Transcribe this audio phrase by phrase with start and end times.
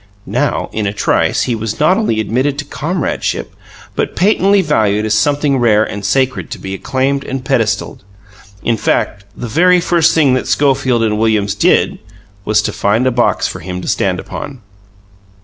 [0.25, 3.53] Now, in a trice, he was not only admitted to comradeship,
[3.95, 8.03] but patently valued as something rare and sacred to be acclaimed and pedestalled.
[8.63, 11.99] In fact, the very first thing that Schofield and Williams did
[12.45, 14.61] was to find a box for him to stand upon.